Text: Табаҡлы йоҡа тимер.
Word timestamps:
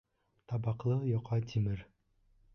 Табаҡлы 0.53 0.97
йоҡа 1.11 1.41
тимер. 1.53 1.87